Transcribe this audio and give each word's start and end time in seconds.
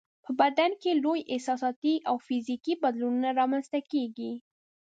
په 0.23 0.31
بدن 0.39 0.71
کې 0.81 0.89
یې 0.91 0.99
لوی 1.03 1.21
احساساتي 1.33 1.95
او 2.09 2.15
فزیکي 2.27 2.73
بدلونونه 2.83 3.29
رامنځته 3.39 3.79
کیږي. 3.91 4.31